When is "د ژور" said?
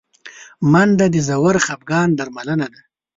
1.13-1.55